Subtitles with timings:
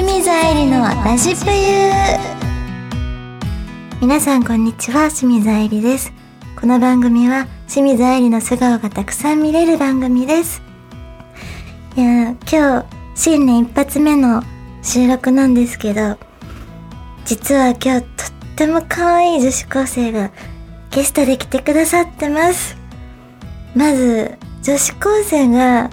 [0.00, 1.90] 清水愛理のラジプユ
[4.00, 5.10] 皆さんこんにちは。
[5.10, 6.10] 清水愛理です。
[6.58, 10.62] この番組は清水愛理の素顔がたくさん見れる番組です。
[11.98, 14.42] いや今日新年一発目の
[14.82, 16.16] 収録なんですけど
[17.26, 20.30] 実は今日とっても可愛い女子高生が
[20.90, 22.74] ゲストで来てくださってます。
[23.74, 25.90] まず女子高生が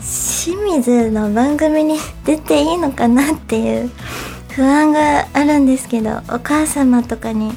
[0.00, 3.90] 清水の番組に出ていいのかなっていう
[4.50, 7.52] 不安があるんですけどお母様とかに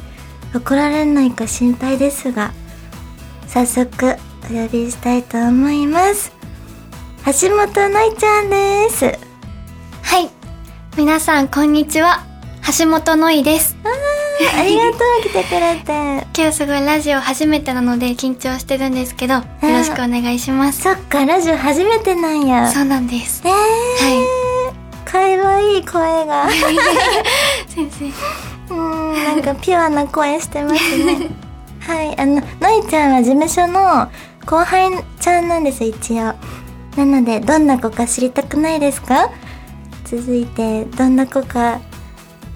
[0.54, 2.52] 怒られないか心配ですが
[3.48, 6.31] 早速お呼びしたいと思います
[7.26, 9.31] 橋本のいちゃんです
[10.12, 10.30] はい。
[10.98, 12.30] 皆さん、こんにちは。
[12.80, 13.76] 橋本のいです。
[14.58, 16.28] ありがとう来てくれて。
[16.38, 20.82] 今日すごいラジオ初めてなので緊張してるんですけど、よろしくお願いします。
[20.82, 22.72] そっかラジオ初めてなんや。
[22.72, 23.44] そうなんです。
[23.46, 26.48] えー、かわいい声が。
[27.68, 28.06] 先生。
[28.73, 31.28] うーんなんかピュアな声してますね。
[31.81, 32.42] はいあのの
[32.86, 34.08] いちゃんは事務所の
[34.46, 36.34] 後輩ちゃんなんです一応。
[36.96, 39.30] なのでどんな子か知りたくないですか？
[40.06, 41.80] 続いてどんな子か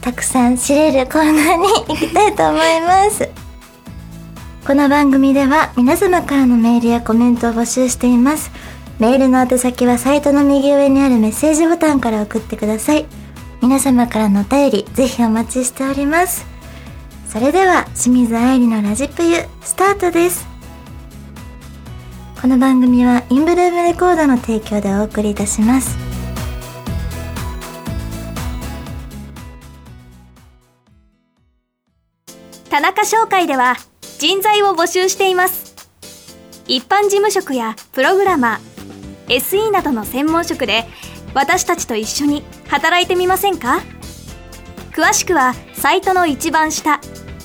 [0.06, 3.28] たくさん知れるコーナーに行きたいと思います。
[4.68, 8.52] この番組では皆様からのメールやコメントを募集しています。
[9.00, 13.08] メールの宛先はサイトの右上にあるメッセージボタンから送ってください。
[13.64, 16.46] 皆様からのお便りぜひお待ちしております。
[17.28, 20.46] それでは清水愛理のラジプユスタートです。
[22.40, 26.15] この番組はインブルームレコードの提供でお送りいたします。
[32.76, 33.78] 田中商会では
[34.20, 35.88] 人材を募集しています。
[36.68, 40.84] 一般事務職やプログラマー SE などの専門職で
[41.34, 43.80] 私たちと一緒に働いてみませんか？
[44.92, 47.00] 詳しくはサイトの一番下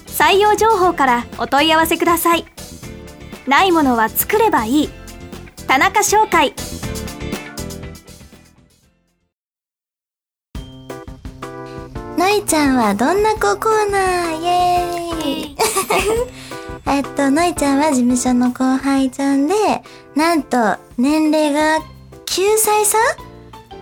[0.09, 2.45] 採用情報からお問い合わせください。
[3.47, 4.91] ないものは作ればいい。
[5.69, 6.55] 田中商会。
[12.33, 14.41] いちゃんはどんな子コーナー？
[14.41, 15.57] イエーイ
[16.87, 19.55] えっとのいちゃんは事務所の後輩ちゃんで
[20.15, 21.79] なんと年齢が
[22.27, 22.99] 9歳差？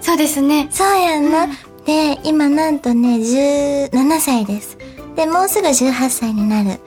[0.01, 0.69] そうですね。
[0.71, 1.47] そうやんな。
[1.85, 4.79] で、今なんとね、17歳です。
[5.17, 6.79] で、もうすぐ18歳になる。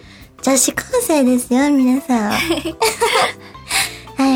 [0.41, 2.31] 女子高生ですよ、皆さん。
[2.31, 2.37] は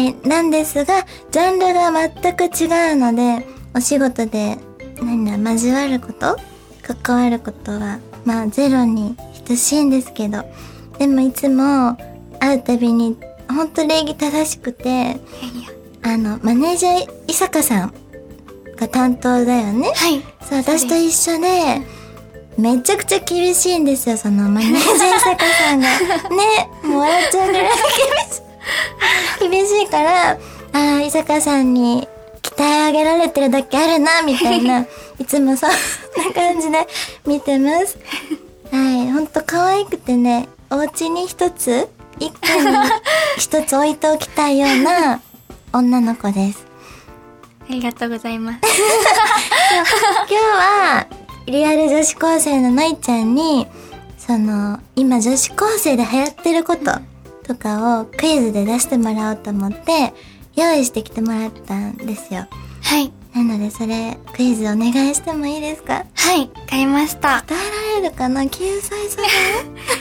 [0.01, 0.13] い。
[0.27, 4.57] なんですが、ジャンルが全く違うので、お仕事で、
[5.01, 6.37] 何だ、交わること？
[6.85, 9.15] 関わることは、まあ、ゼロに
[9.47, 10.43] 等しいんですけど、
[10.99, 11.97] でもいつも
[12.39, 13.17] 会うたびに、
[13.49, 15.17] ほんと礼儀正しくて、
[16.03, 17.93] あの、マネージャー伊坂さん
[18.75, 19.91] が担当だよね？
[19.95, 20.21] はい。
[20.47, 21.81] そう、私と一緒で、
[22.57, 25.87] めちゃくちゃ厳しいんですよ、そのマネージャー伊坂さんが。
[26.29, 27.63] ね、もう笑っちゃうぐらい
[29.39, 29.67] 厳しい。
[29.67, 30.37] 厳しいから、あ
[30.73, 32.07] あ、伊坂さんに
[32.57, 34.85] 鍛え上げられてるだけあるな、みたいな、
[35.19, 35.75] いつもそんな
[36.33, 36.87] 感じで
[37.25, 37.97] 見てます。
[38.71, 41.87] はい、ほんと可愛くてね、お家に一つ、
[42.19, 42.77] 一家に
[43.37, 45.21] 一つ置いておきたいような
[45.73, 46.65] 女の子です。
[47.69, 48.59] ありがとうございます。
[50.27, 51.07] 今日は
[51.47, 53.67] リアル女子高生ののいちゃんに
[54.17, 56.91] その今女子高生で流行ってること
[57.45, 60.13] とかをクイズで出してもらおうと思って
[60.55, 62.47] 用意してきてもらったんですよ。
[62.81, 63.11] はい。
[63.35, 66.05] なのでそれクイズお願いしてもいいですか？
[66.15, 66.49] はい。
[66.69, 67.43] 買いました。
[67.47, 69.23] 答えられるかな？9歳差だ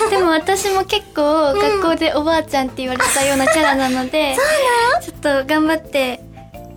[0.05, 4.37] よでも私も結構学校でおばあちゃんって言われたようなキャラなので、
[5.03, 6.21] ちょっと頑張って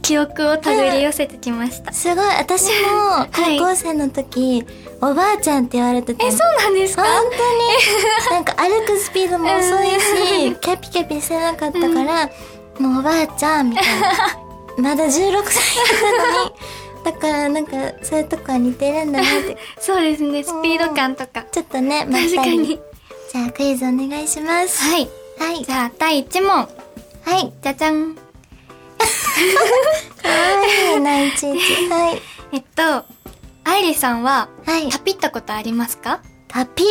[0.01, 1.91] 記憶を手繰り寄せてきました。
[1.93, 2.25] すごい。
[2.39, 3.27] 私も
[3.59, 4.65] 高校生の時、
[5.01, 7.03] おばあちゃんって言われてたえ、そうなんですか？
[7.03, 7.37] 本当に？
[8.31, 12.29] なんか歩くスピードも遅いし、キャピキャピしてなかったから、
[12.79, 14.11] もうおばあちゃんみたいな。
[14.77, 16.51] まだ16歳だったのに。
[17.03, 17.71] だからなんか
[18.03, 19.57] そういうとこは似てるんだなって。
[19.79, 21.43] そうですね、スピード感とか。
[21.51, 22.67] ちょっとね、まったり確かに。
[22.67, 24.83] じゃあクイズお願いします。
[24.83, 25.09] はい。
[25.39, 25.63] はい。
[25.63, 26.49] じゃあ、第1問。
[26.49, 26.67] は
[27.37, 27.53] い。
[27.61, 28.15] じゃじゃん。
[28.15, 28.21] か
[30.29, 31.89] わいいな、いちいち。
[31.89, 32.21] はい。
[32.51, 33.05] えっと、
[33.63, 34.99] 愛理さんは、はいタ。
[34.99, 36.21] ピったことありますか？
[36.47, 36.83] タピ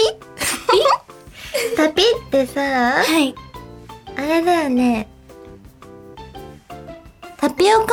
[1.76, 3.34] タピってさ、はい。
[4.16, 5.08] あれだよね。
[7.46, 7.86] タピオカ？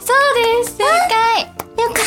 [0.00, 2.00] そうです正解よか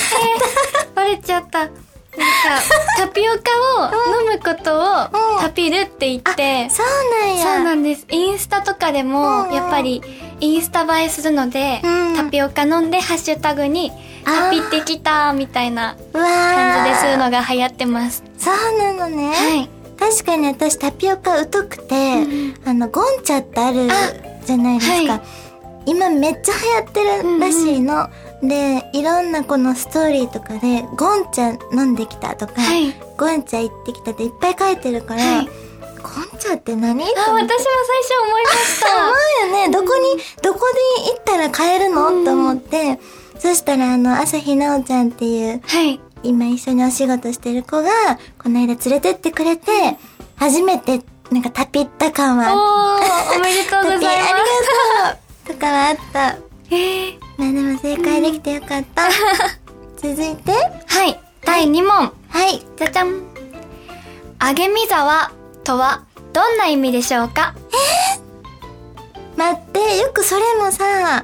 [0.89, 1.67] っバレちゃった。
[1.69, 1.71] た。
[2.99, 3.39] タピオカ
[3.81, 7.43] を飲むことをタピるって言って、そうなんや。
[7.45, 8.05] そうなんです。
[8.09, 10.01] インスタとかでもうん、やっぱり、
[10.41, 13.93] インスタ映えするので、うんタピオカ飲んで、ハッシュタグに、
[14.25, 18.21] タピってきた、みたいな感じーでするのが流行ってます。
[18.37, 19.29] そうなのね。
[19.29, 19.69] はい。
[19.97, 23.89] 確かに私タピオカ疎くて、んあの、ゴンチャってある
[24.45, 25.13] じゃないですか。
[25.13, 25.44] はい
[25.85, 28.09] 今めっちゃ流行ってるらしいの。
[28.41, 32.93] で、いろんなこのストーリーとかで、ゴンチャ飲んできたとか、はい。
[33.17, 35.45] ゴンチャ行ってきたっていっぱい書いてるから、はい。
[35.45, 37.03] ゴンチャって何？
[37.03, 37.57] あ、私も最初
[38.27, 38.87] 思いました。
[38.93, 39.69] そうよね。
[39.69, 40.59] どこに、どこ
[41.05, 42.99] で行ったら買えるの、と思って、
[43.39, 45.99] そしたらあの、朝日奈央ちゃんっていう、はい。
[46.23, 47.89] 今一緒にお仕事してる子が、
[48.41, 49.71] この間連れてってくれて、
[50.37, 51.01] 初めて、
[51.31, 54.05] なんかタピった感はおー、おめでとうございます。
[54.05, 54.13] あり
[55.03, 56.37] がとうとかはあった。
[56.71, 59.09] えー、まあでも正解できてよかった。
[59.97, 60.51] 続いて、
[60.87, 61.19] はい。
[61.43, 62.11] 第2問。
[62.29, 62.65] はい。
[62.75, 63.21] じゃじゃん。
[64.39, 65.31] あげみざわ
[65.63, 66.03] とは、
[66.33, 67.53] どんな意味でしょうか？
[69.37, 71.23] 待って、よくそれもさ、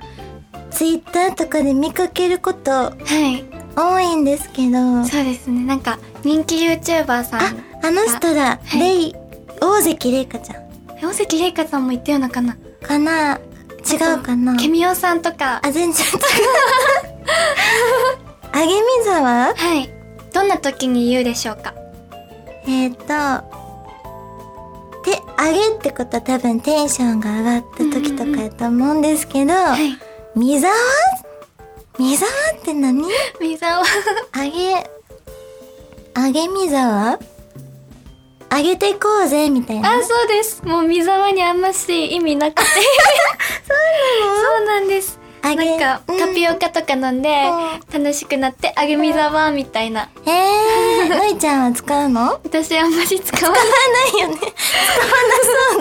[0.71, 2.91] ツイッターとかで見かけることは
[3.35, 3.44] い。
[3.75, 5.62] 多いんですけど、そうですね。
[5.65, 7.39] なんか、人気 YouTuber さ
[7.81, 9.15] あん。、あの人だ、はいレイ、
[9.62, 10.62] 大関レイカちゃん。
[11.01, 12.56] 大関玲香さんも言ったようなかな？
[12.83, 13.39] かな
[13.95, 15.59] 違うかなケミオさんとか。
[15.63, 16.13] あ、全然違う。
[18.53, 18.73] あげみ
[19.05, 19.75] ざわは？
[19.75, 19.89] い。
[20.33, 21.73] どんな時に言うでしょうか？
[22.67, 23.05] えっ、ー、と、
[25.03, 29.97] て、あげってことは多分テンションが上がった時とかやと思うんですけど、はい。
[30.35, 30.73] みざわ？
[31.97, 33.03] みざわって何？
[33.39, 33.83] みざわ。
[34.33, 34.89] あげ、
[36.13, 37.19] あげみざわ？
[38.53, 39.94] あげていこうぜみたいな。
[39.94, 40.61] あ、そうです。
[40.65, 42.69] もうみざわにあんまし意味なくて。
[43.71, 45.19] そうなんです。
[45.41, 47.29] なんか、うんタピオカとか飲んで、
[47.91, 50.07] 楽しくなって、あげみざわみたいな。
[50.27, 52.39] えー、のいちゃんは使うの？
[52.45, 53.59] 私あんまり使わな
[54.19, 54.21] い。
[54.21, 54.35] よね。
[54.38, 54.51] 使わ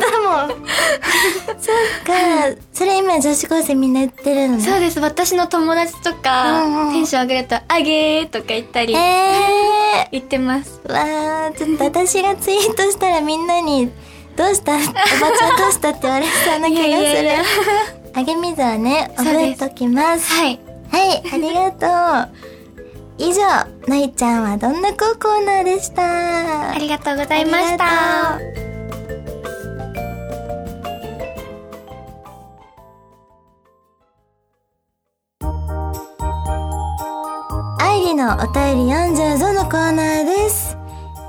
[0.06, 0.64] なそうだもん。
[1.60, 1.76] そっ
[2.06, 2.56] か。
[2.72, 4.64] それ今女子高生みんな言ってるのね。
[4.64, 4.98] そうです。
[4.98, 10.80] 私の友達とか、テンション上げると、あげーとか言ったり、え言ってます。
[10.86, 10.92] ー。
[10.92, 13.90] わー、ちょっと私がツイートしたらみんなに、
[14.40, 14.72] どうした？
[14.72, 14.82] おば
[15.36, 16.90] ちゃんどうしたって言われそうな気がする。
[16.90, 17.42] いやいやいや
[18.14, 20.32] あげみずはね、覚えときます。
[20.32, 20.58] はい。
[20.90, 21.86] はい、ありがと
[22.32, 22.34] う。
[23.18, 23.42] 以上、
[23.86, 26.70] のいちゃんはどんな子コーナーでした？
[26.70, 28.40] ありがとうございました。
[38.16, 40.79] のお便り読んじゃうぞのコーナーです。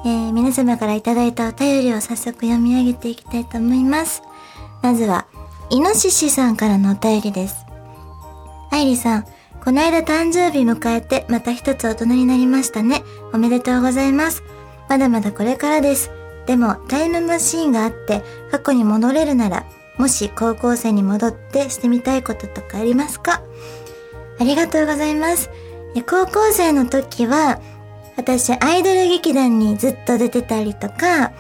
[0.04, 4.24] えー、皆様からいただいたお便りを早速読み上げていきたいと思います。
[4.82, 5.28] まずは、
[5.70, 7.66] イノシシさんからのお便りです。
[8.72, 9.26] 愛理さん、
[9.64, 13.04] この間誕生日迎えてまた一つ大人になりましたね。
[13.32, 14.42] おめでとうございます。
[14.90, 16.10] まだまだこれからです。
[16.48, 19.66] でも、タイムマシーンがあって過去に戻れるなら、
[20.00, 23.44] もし高校生に戻ってしてみたいこととかありますか？
[24.40, 25.52] ありがとうございます。
[26.10, 27.60] 高校生の時は、
[28.18, 31.32] 私アイドル劇団にずっと出てたりとか、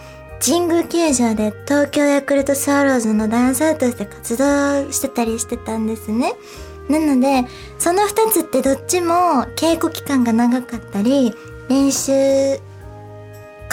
[0.43, 6.33] 神宮球場で東京ヤクルトスワローズのダンサーとして活動してたりしてたんですね。
[6.89, 7.47] なので、
[7.77, 11.33] その二つってどっちも稽古期間が長かったり、
[11.69, 12.11] 練習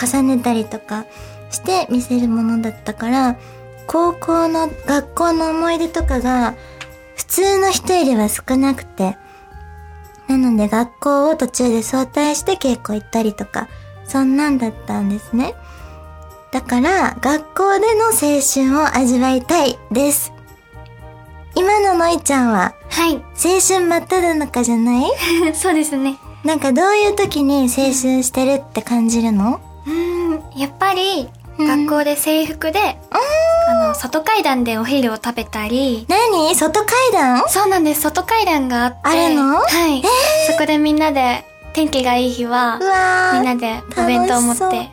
[0.00, 1.06] 重ねたりとか
[1.50, 3.36] して見せるものだったから、
[3.86, 6.54] 高校の学校の思い出とかが
[7.16, 9.16] 普通の人よりは少なくて、
[10.28, 13.68] なので学校を途中で早退して稽古行ったりとか、
[14.04, 15.54] そんなんだったんですね。
[16.52, 20.32] だから、学校での青春を味わいたいです。
[21.54, 23.16] 今ののいちゃんは、はい。
[23.16, 25.10] 青春真っ只中じゃない？
[25.54, 26.16] そうですね。
[26.44, 27.92] なんかどういう時に青春
[28.22, 29.60] してるって感じるの？
[29.86, 32.78] うーん、やっぱり、うん学校で制服で、
[33.68, 36.54] あの、外階段でお昼を食べたり、何？
[36.54, 37.44] 外階段？
[37.48, 38.98] そうなんです、外階段があって。
[39.04, 39.58] あるの？
[39.58, 40.02] はい。
[40.50, 41.44] そこでみんなで、
[41.74, 42.78] 天気がいい日は。
[43.34, 44.88] みんなでお弁当を持って、楽はい。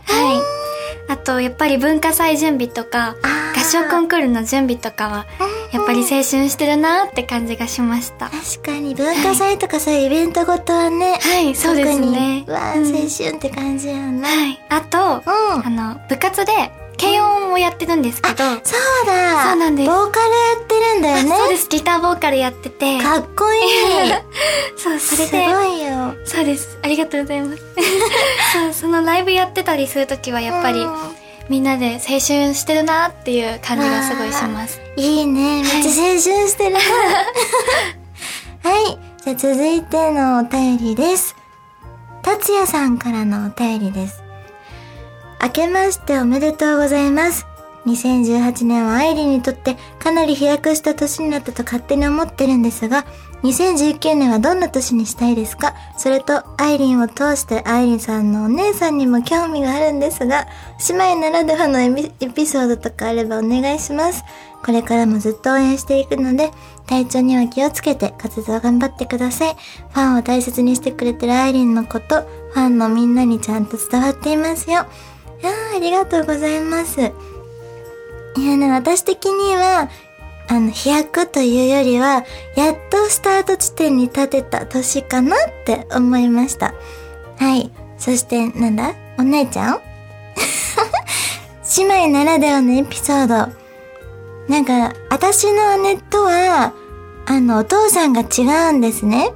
[1.08, 3.16] あと、やっぱり文化祭準備とか、
[3.56, 5.26] 合唱コンクールの準備とかは、
[5.72, 8.30] やっぱり青春してるなーって感じがしました。
[8.30, 12.44] 確かに文化祭とかそういうイベントごとはね、はい、そうですね。
[12.48, 14.28] わ青春って感じやな。
[14.28, 14.60] はい。
[14.70, 16.72] あと、うんあの、部活で、
[17.06, 18.48] 軽音をやってるんですけど、そう
[19.06, 21.30] だそうなんですボーカルやってるんだよね。
[21.38, 23.62] そうです、ギターボーカルやってて、かっこいい。
[24.78, 26.16] そう、それすで、ごいよ。
[26.26, 26.78] そうです。
[26.84, 27.62] ありがとうございます。
[28.54, 30.96] そう、そのライブやってたりするときはやっぱりうん
[31.48, 34.82] みんなで青春してるなっていう感じがすごいします。
[34.98, 35.62] いいね。
[35.62, 36.80] めっちゃ青春してるな。
[36.80, 38.98] はい。
[39.24, 41.36] じゃあ続いてのお便りです。
[42.24, 44.24] 達也さんからのお便りです。
[45.42, 47.46] 明けましておめでとうございます。
[47.86, 53.06] 2018年はアイリンにとってかなり飛躍した年になったと勝手に思ってるんですが、
[53.44, 55.76] 2019年はどんな年にしたいですか？
[55.96, 60.48] それと、アイリンを通してアイリンさんのお姉さんにも興味があるんですが、
[60.90, 64.24] 姉妹ならではのエピソードとかあればお願いします。
[64.64, 66.50] これからもずっと応援していくので、
[66.88, 69.56] 体調には気をつけて活動頑張ってください。
[69.92, 74.88] ファンを大切にしてくれてるアイリンのこと、ファンのみんなにちゃんと伝わっていますよ。
[75.46, 77.00] いやーありがとうございます。
[77.00, 77.04] い
[78.46, 79.90] やね、私的には、
[80.48, 82.24] あの、飛躍というよりは、
[82.56, 86.74] やっとスタート地点に立てた年かなって思いました。
[87.38, 87.72] はい。
[88.00, 88.96] そして、なんだ？
[89.20, 89.82] お姉ちゃん？
[91.78, 93.54] 姉妹ならではのエピソード。
[94.52, 96.74] なんか、私の姉とは、
[97.28, 99.30] あの、お父さんが違うんですね。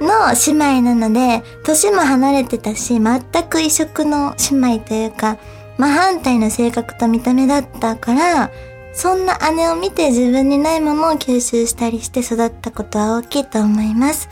[0.00, 5.38] の姉妹なので、年も離れてたし、全く異色の姉妹というか、
[5.78, 8.50] 真反対の性格と見た目だったから、
[8.92, 14.28] そんな姉を見て自分にないものを吸収したりして育ったことは大きいと思います。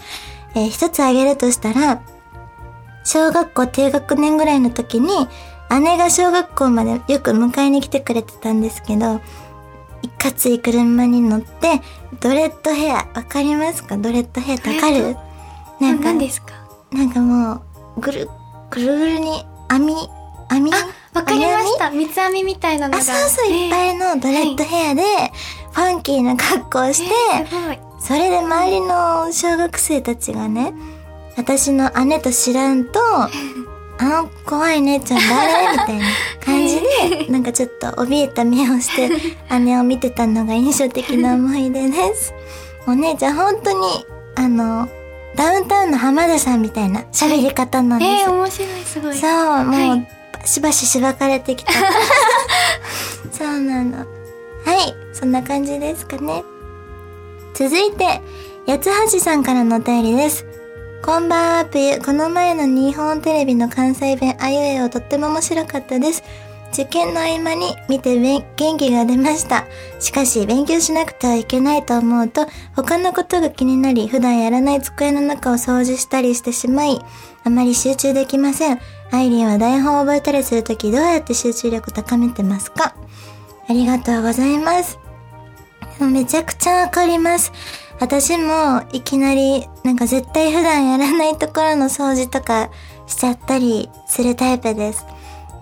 [0.54, 2.00] えー一つ挙げるとしたら、
[3.04, 5.26] 小学校低学年ぐらいの時に、
[5.80, 9.20] 姉が小学校までよく迎えに来てくれてたんですけど、
[10.02, 11.80] いかつい車に乗って、
[12.20, 13.96] ドレッドヘア、わかりますか？
[13.96, 15.16] ドレッドヘアってわかる？
[15.82, 16.52] なんか、何ですか？
[16.92, 17.62] なんかも
[17.96, 18.28] う、ぐる、
[18.70, 19.94] ぐるぐるに網、
[20.48, 20.70] 網？
[20.72, 21.90] あ、わかりました。
[21.90, 22.98] 三つ編みみたいなのが。
[22.98, 25.02] あ、そうそう、いっぱいのドレッドヘアで、
[25.72, 27.14] ファンキーな格好をして。
[28.00, 30.72] それで周りの小学生たちがね、
[31.36, 33.00] 私の姉と知らんと、
[33.98, 35.72] あの怖い姉ちゃん誰？
[35.72, 36.06] みたいな
[36.44, 39.08] 感じで、なんかちょっと怯えた目をして、
[39.60, 42.34] 姉を見てたのが印象的な思い出です。
[42.86, 44.88] お姉ちゃん本当に、あの、
[45.36, 48.10] ダウンタウンの浜田さんみたいな喋り方なんです。
[48.10, 49.16] えー、面白い、すごい。
[49.16, 51.72] そう、もう、はいバシバシしばかれてきた。
[53.30, 53.98] そうなの。
[53.98, 56.42] はい、そんな感じですかね。
[57.54, 58.20] 続いて、
[58.66, 60.44] 八つ橋さんからのお便りです。
[61.04, 61.98] こんばんは、ぷゆ。
[61.98, 66.24] この前の日本テレビの関西弁あゆえをとっても面白かったです。
[66.72, 69.66] 受験の合間に見て元気が出ました。
[70.00, 76.98] しかし、勉強しなくてはいけないと思うと、他のことが気になり、普段やらない机の中を掃除したりしてしまい、
[77.44, 78.80] あまり集中できません。
[79.10, 82.94] アイリンは台本を覚えたりするときどうやって集中力高めてますか？
[83.68, 84.98] ありがとうございます。
[86.00, 87.52] めちゃくちゃわかります。
[88.00, 92.70] 私もいきなりなんか絶対普段やらないところの掃除とか
[93.06, 95.04] しちゃったりするタイプです。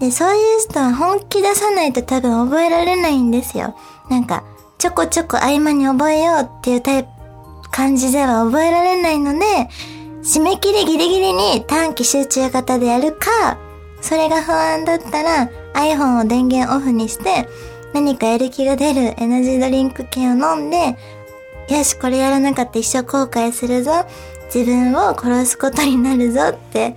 [0.01, 3.77] で、そういう人は本気出さないと多分覚えられないんですよ。
[4.09, 4.43] なんか、
[4.79, 7.11] ちょこちょこ合間に覚えようっていうタイプ、
[7.71, 9.69] 感じでは覚えられないので、
[10.23, 13.59] 締め切りギリギリに短期集中型でやるか、
[14.01, 17.47] それが不安だったら iPhone を電源オフにして、
[17.93, 20.97] 何かやる気が出るエナジードリンク系を飲んで、
[21.69, 24.07] よし、これやらなかった一生後悔するぞ。
[24.53, 26.97] 自分を殺すことになるぞって、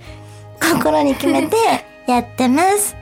[0.60, 1.56] 心に決めて
[2.06, 2.96] やってます。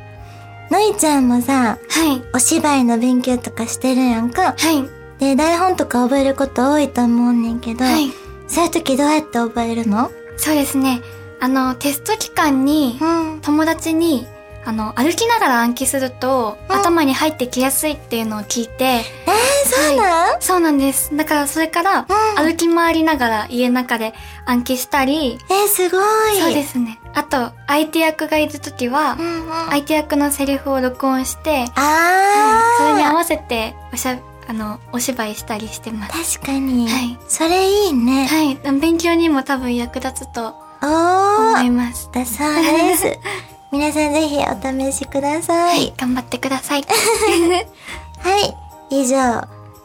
[0.71, 2.23] のいちゃんもさ、はい。
[2.35, 4.55] お芝居の勉強とかしてるやんか。
[4.57, 4.89] はい。
[5.19, 8.11] で、台本とか覚えること多いと思うねんけど、はい。
[8.49, 10.11] そういう時どうやって覚えるの？
[10.37, 11.01] そうですね。
[11.41, 13.41] あの、テスト期間に、うん。
[13.41, 14.27] 友達に、
[14.65, 21.17] あの、歩きながら暗記すると、うん頭に入ってきやすいっていうのを聞いて、えー、そうなん、そうなんです。
[21.17, 22.07] だからそれから、うん
[22.45, 24.15] 歩き回りながら家の中で
[24.47, 25.99] 暗記したり、えー、すご
[26.33, 26.41] い。
[26.41, 26.99] そうですね。
[27.15, 29.71] あと、相手役がいるときは、うんうん。
[29.71, 36.39] 相手役のセリフを録音して、あー、それに合わせて、おしゃ、あの、お芝居したりしてます。
[36.41, 36.89] 確かに。
[36.89, 38.27] はいそれいいね。
[38.27, 38.57] はい。
[38.81, 41.73] 勉強にも多分役立つとお思いー。
[41.73, 42.09] ます。
[42.13, 43.07] だそうです。
[43.73, 45.55] 皆さんぜひお試しくださ。
[45.55, 45.93] はいい。
[45.97, 46.83] 頑張ってください。
[48.21, 48.55] はい。
[48.91, 49.17] 以上、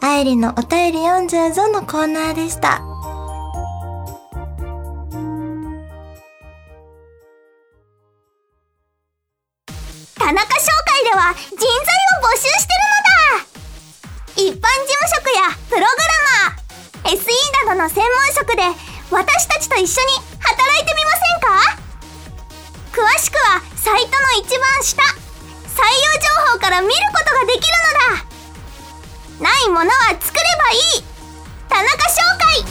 [0.01, 2.81] 愛理のお便り読んじゃうぞのコーナーでした。
[10.19, 13.45] 田中商会では人材を募集してるのだ
[14.35, 15.87] 一般事務職やプログラ
[17.03, 18.63] マー SE などの専門職で
[19.09, 21.86] 私たちと一緒に働いてみませんか？
[24.37, 25.01] 一番下。
[25.01, 27.65] 採用情報から見ることができる
[29.39, 29.49] のだ。
[29.49, 31.03] ないものは作ればいい。
[31.67, 32.63] 田中商会。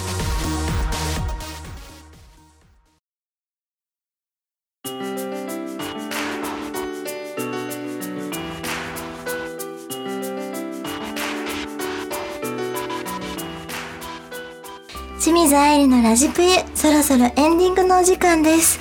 [15.21, 18.79] 清水愛理のラジプユ、そろそろエンディングのお時間です。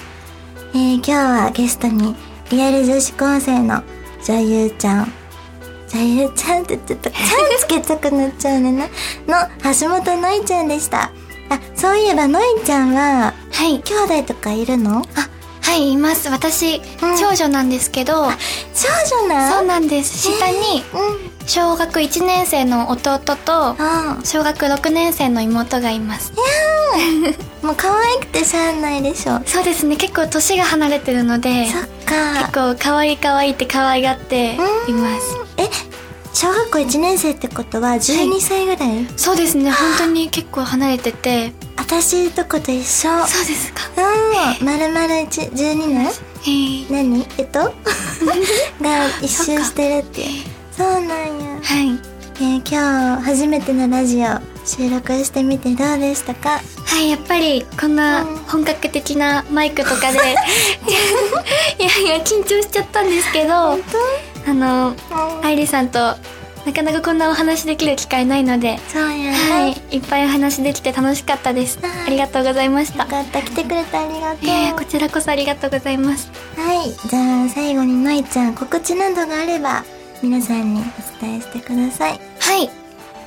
[0.76, 2.16] えー、今日はゲストに、
[2.56, 3.84] リアル女子高生の
[4.26, 5.12] 女優ちゃん、
[5.90, 7.22] 女優ちゃんってちょっと、ちゃん
[7.60, 8.88] つけたくなっちゃうねな、
[9.28, 11.12] の橋本のいちゃんでした。
[11.50, 13.82] あ、そういえばのいちゃんは、はい。
[13.82, 15.00] 兄弟とかいるの？
[15.00, 15.04] あ、
[15.64, 16.30] はい、います。
[16.30, 18.24] 私、うん長女なんですけど、
[18.74, 18.88] 少
[19.28, 19.52] 女なん？
[19.52, 20.18] そうなんです。
[20.18, 20.56] 下に、
[20.94, 21.35] うん。
[21.48, 26.34] 小学1年生の弟と、あ小学6年生の妹がいます。
[27.62, 29.42] もう可愛くてしゃあないでしょ。
[29.46, 32.40] そうですね、結構年が離れてるので、そっか。
[32.40, 34.56] 結構可愛い可愛いって可愛がって
[34.88, 35.36] います。
[35.58, 35.68] え、
[36.34, 43.10] 小学校1年生ってことは12歳ぐらい、そうですね、本当に結構離れてて、私とこと一緒。
[43.28, 43.82] そうですか。
[43.98, 44.66] うん。
[44.66, 46.06] まるまる1 12年？
[46.08, 47.26] へー何？
[47.38, 47.60] えっと？
[48.82, 50.55] が一周してるっていう。
[50.76, 51.60] そうなんや。
[51.62, 52.00] はい。
[52.38, 54.28] えー今日初めてのラジオ
[54.66, 56.60] 収録してみてどうでしたか？
[56.86, 60.18] はい、やっぱりこんなうん本格的なマイクとかで、
[61.80, 63.78] いやいや、緊張しちゃったんですけど、あ
[64.48, 69.34] の、当愛理さんとなかなかこんなお話できる機会ないので、そうやね。
[69.34, 71.80] はい、いっぱいお話できて楽しかったです。
[71.82, 73.10] はいありがとうございましたよ。
[73.10, 73.42] かった。
[73.42, 74.40] 来てくれてありがとう。
[74.44, 76.30] えー、こちらこそありがとうございます。
[76.58, 76.92] はい。
[77.10, 79.84] じゃあ最後にのいちゃん告知などがあれば
[80.22, 82.20] 皆さんにお伝えしてください。
[82.40, 82.70] はい。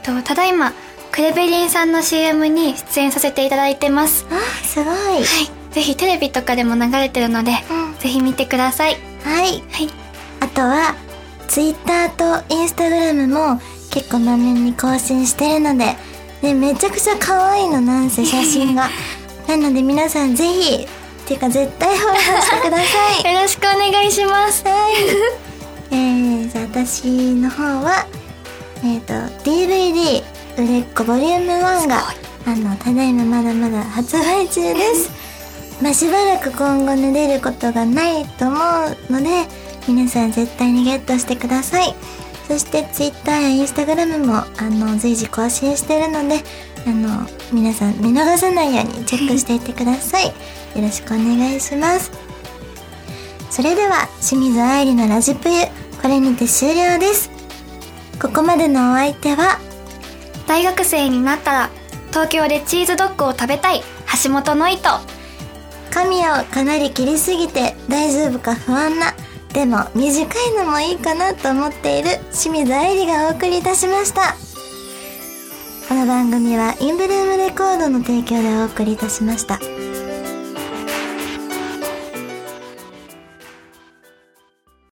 [0.03, 0.73] と、ただいま、
[1.13, 4.27] クレベリンさんの CM に出演させていただいてます。
[4.31, 4.95] あ、すごい。
[4.95, 5.25] はい。
[5.73, 8.97] ぜひテレビとかでも流れてるので、うんぜひ見てください。
[9.25, 9.63] はい。
[9.73, 9.91] はい。
[10.41, 10.95] あとは、
[11.49, 15.97] ツイッターとインスタグラムも結構まめに更新してるので、
[16.43, 18.89] ね、めちゃくちゃ可愛いのなんせ 写真が。
[19.49, 20.89] なので皆さんぜひ、っ
[21.27, 22.85] ていうか絶対フォローしてくださ
[23.29, 23.33] い。
[23.35, 24.63] よろしくお願いします。
[24.65, 24.95] はい。
[25.91, 28.07] えー、じゃあ私の方は、
[28.85, 29.13] えっ、と、
[29.45, 30.23] DVD
[30.57, 32.03] 売れっ子ボリューム1が、
[32.47, 35.11] あの、ただいままだまだ発売中です。
[35.83, 39.47] まあ、しばらく今後ね、出ることがないと思うので、
[39.87, 41.95] 皆さん絶対にゲットしてください。
[42.49, 46.43] そして Twitter や Instagram も、あの、随時更新してるので、
[46.87, 50.27] あの、皆さん見逃さないようにチェックしていってください。
[50.27, 50.33] よ
[50.77, 52.11] ろしくお願いします。
[53.51, 55.57] それでは、清水愛理のラジプユ、
[56.09, 57.31] これにて終了です。
[58.19, 59.59] ここまでのお相手は、
[60.47, 61.71] 大学生になったら、
[62.09, 63.83] 東京でチーズドッグを食べたい、
[64.25, 64.89] 橋本の糸。
[65.91, 69.13] 髪をかなり切りすぎて大丈夫か不安な、
[69.53, 74.35] でも短いのもいいかなと思っている清水愛理がお送りいたしました。
[75.91, 79.61] この番組はインブルームレコードの提供でお送りいたしました。